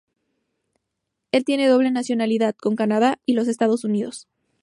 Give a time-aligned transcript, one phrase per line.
[1.31, 4.27] Él tiene doble nacionalidad con Canadá y los Estados Unidos.